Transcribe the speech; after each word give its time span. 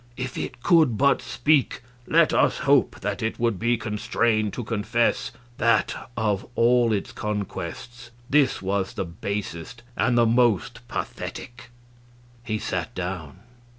If 0.17 0.35
it 0.35 0.63
could 0.63 0.97
but 0.97 1.21
speak, 1.21 1.83
let 2.07 2.33
us 2.33 2.57
hope 2.65 3.01
that 3.01 3.21
it 3.21 3.37
would 3.39 3.59
be 3.59 3.77
constrained 3.77 4.51
to 4.53 4.63
confess 4.63 5.29
that 5.59 6.09
of 6.17 6.43
all 6.55 6.91
its 6.91 7.11
conquests 7.11 8.09
this 8.27 8.63
was 8.63 8.93
the 8.93 9.05
basest 9.05 9.83
and 9.95 10.17
the 10.17 10.25
most 10.25 10.79
pathetic." 10.87 11.69
He 12.43 12.57
sat 12.57 12.95
down. 12.95 13.41